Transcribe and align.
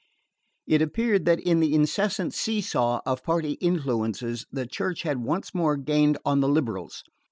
It 0.65 0.81
appeared 0.81 1.25
that 1.25 1.39
in 1.39 1.59
the 1.59 1.75
incessant 1.75 2.33
see 2.33 2.59
saw 2.59 3.01
of 3.05 3.21
party 3.21 3.51
influences 3.61 4.47
the 4.51 4.65
Church 4.65 5.03
had 5.03 5.19
once 5.19 5.53
more 5.53 5.77
gained 5.77 6.17
on 6.25 6.39
the 6.39 6.49
liberals. 6.49 7.03